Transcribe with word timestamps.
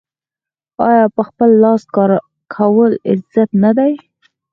آیا 0.89 1.05
په 1.15 1.21
خپل 1.29 1.49
لاس 1.63 1.81
کار 1.95 2.11
کول 2.53 2.91
عزت 3.11 3.49
نه 3.63 3.71
دی؟ 3.77 3.93